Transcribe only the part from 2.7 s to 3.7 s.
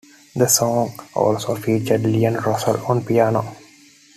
on piano.